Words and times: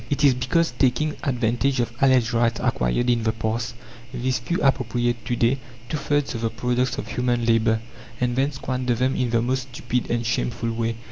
It 0.09 0.23
is 0.23 0.33
because, 0.33 0.71
taking 0.71 1.15
advantage 1.21 1.79
of 1.79 1.93
alleged 2.01 2.33
rights 2.33 2.59
acquired 2.59 3.07
in 3.07 3.21
the 3.21 3.31
past, 3.31 3.75
these 4.11 4.39
few 4.39 4.59
appropriate 4.63 5.23
to 5.25 5.35
day 5.35 5.59
two 5.89 5.97
thirds 5.97 6.33
of 6.33 6.41
the 6.41 6.49
products 6.49 6.97
of 6.97 7.07
human 7.09 7.45
labour, 7.45 7.79
and 8.19 8.35
then 8.35 8.51
squander 8.51 8.95
them 8.95 9.15
in 9.15 9.29
the 9.29 9.43
most 9.43 9.67
stupid 9.71 10.09
and 10.09 10.25
shameful 10.25 10.71
way. 10.71 10.95